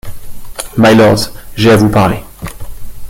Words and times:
Mylords, 0.77 1.31
j’ai 1.55 1.69
à 1.69 1.75
vous 1.75 1.89
parler. 1.89 2.17